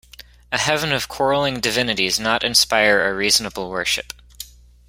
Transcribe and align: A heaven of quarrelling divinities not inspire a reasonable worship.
A 0.51 0.57
heaven 0.57 0.91
of 0.93 1.07
quarrelling 1.07 1.59
divinities 1.59 2.19
not 2.19 2.43
inspire 2.43 3.07
a 3.07 3.13
reasonable 3.13 3.69
worship. 3.69 4.13